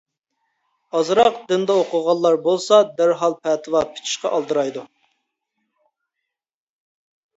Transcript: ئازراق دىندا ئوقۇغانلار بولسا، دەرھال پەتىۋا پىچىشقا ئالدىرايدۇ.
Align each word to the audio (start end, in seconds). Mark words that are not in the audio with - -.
ئازراق 0.99 1.35
دىندا 1.51 1.75
ئوقۇغانلار 1.81 2.39
بولسا، 2.47 2.79
دەرھال 3.01 3.37
پەتىۋا 3.43 3.83
پىچىشقا 3.91 4.33
ئالدىرايدۇ. 4.33 4.89